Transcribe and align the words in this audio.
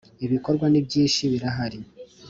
Ibikorwa 0.25 0.65
nibyishi 0.69 1.23
Bihari. 1.33 1.79